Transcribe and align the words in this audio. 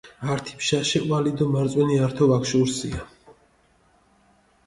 ართი 0.31 0.53
ბჟაშე 0.59 0.99
ჸვალი 1.05 1.31
დო 1.37 1.45
მარწვენი 1.53 1.95
ართო 2.05 2.25
ვაგშუურსია 2.29 3.01